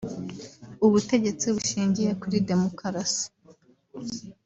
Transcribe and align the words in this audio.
ubutegetsi 0.85 1.45
bushingiye 1.55 2.11
kuri 2.21 2.37
Demokarasi 2.49 3.25